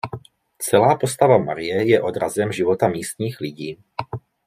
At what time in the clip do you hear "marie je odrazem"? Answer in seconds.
1.37-2.51